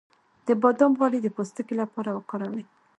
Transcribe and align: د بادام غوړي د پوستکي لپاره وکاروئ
د 0.47 0.49
بادام 0.61 0.91
غوړي 0.99 1.19
د 1.21 1.27
پوستکي 1.35 1.73
لپاره 1.81 2.09
وکاروئ 2.13 2.63